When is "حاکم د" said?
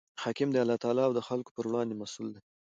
0.23-0.55